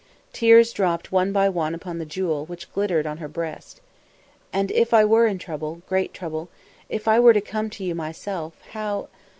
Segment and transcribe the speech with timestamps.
[0.33, 3.81] Tears dropped one by one upon the jewel which glittered on her breast.
[4.51, 6.49] "And if I were in trouble great trouble
[6.89, 9.09] if I were to come to you myself, how